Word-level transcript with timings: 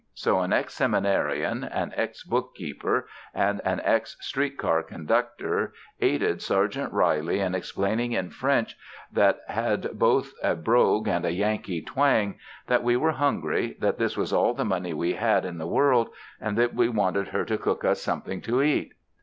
So 0.15 0.39
an 0.39 0.51
ex 0.51 0.73
seminarian, 0.73 1.63
an 1.63 1.93
ex 1.95 2.23
bookkeeper 2.23 3.07
and 3.35 3.61
an 3.63 3.79
ex 3.83 4.17
street 4.19 4.57
car 4.57 4.81
conductor 4.81 5.73
aided 5.99 6.41
Sergeant 6.41 6.91
Reilly 6.91 7.39
in 7.39 7.53
explaining 7.53 8.13
in 8.13 8.31
French 8.31 8.75
that 9.11 9.41
had 9.47 9.91
both 9.99 10.33
a 10.41 10.55
brogue 10.55 11.07
and 11.07 11.23
a 11.23 11.31
Yankee 11.31 11.83
twang 11.83 12.39
that 12.65 12.81
we 12.83 12.97
were 12.97 13.11
hungry, 13.11 13.77
that 13.79 13.99
this 13.99 14.17
was 14.17 14.33
all 14.33 14.55
the 14.55 14.65
money 14.65 14.91
we 14.95 15.13
had 15.13 15.45
in 15.45 15.59
the 15.59 15.67
world, 15.67 16.09
and 16.39 16.57
that 16.57 16.73
we 16.73 16.89
wanted 16.89 17.27
her 17.27 17.45
to 17.45 17.59
cook 17.59 17.85
us 17.85 18.01
something 18.01 18.41
to 18.41 18.63
eat. 18.63 18.93